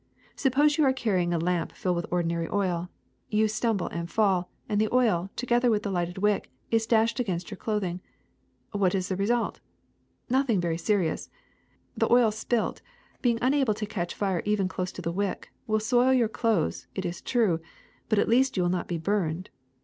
[0.35, 2.89] Suppose you are carrying a lamp filled with ordinary oil;
[3.29, 7.19] you stumble and fall, and the oil, to gether with the lighted wick, is dashed
[7.19, 8.01] against your clothing.
[8.71, 9.59] What is the result?
[10.27, 11.29] Nothing very seri ous.
[11.95, 12.81] The oil spilt,
[13.21, 17.05] being unable to catch fire even close to the wick, will soil your clothes, it
[17.05, 17.59] is true,
[18.09, 19.51] but at least you will not be burned.